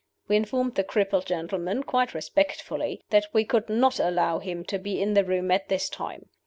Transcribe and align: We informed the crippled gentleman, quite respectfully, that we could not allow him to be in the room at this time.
We 0.27 0.35
informed 0.35 0.73
the 0.73 0.83
crippled 0.83 1.27
gentleman, 1.27 1.83
quite 1.83 2.15
respectfully, 2.15 3.03
that 3.11 3.27
we 3.33 3.45
could 3.45 3.69
not 3.69 3.99
allow 3.99 4.39
him 4.39 4.65
to 4.65 4.79
be 4.79 4.99
in 4.99 5.13
the 5.13 5.23
room 5.23 5.51
at 5.51 5.69
this 5.69 5.89
time. 5.89 6.27